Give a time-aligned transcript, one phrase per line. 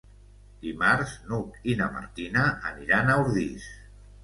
[0.61, 3.71] Dimarts n'Hug i na Martina aniran a Ordis.